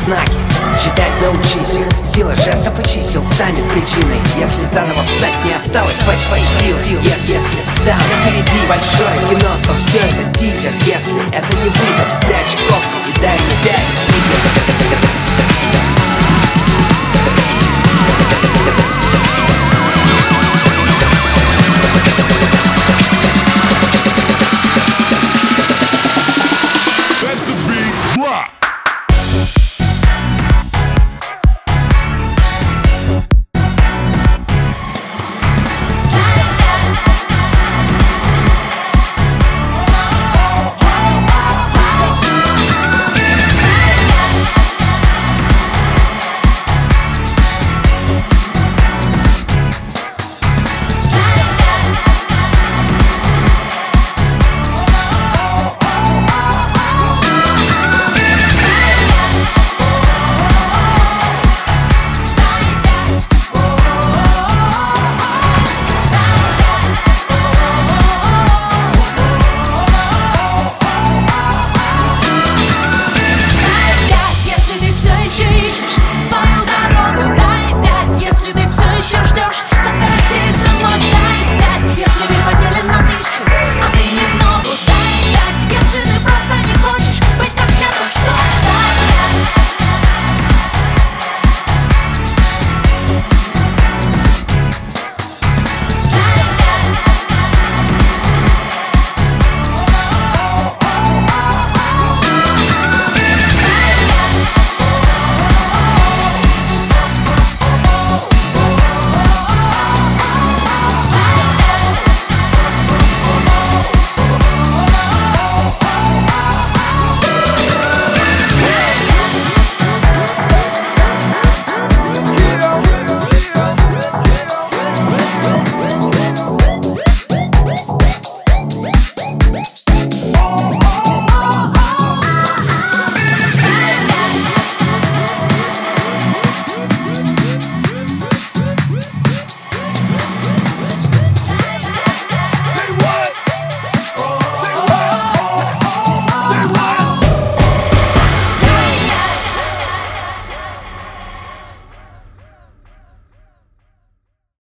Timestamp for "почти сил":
6.06-6.98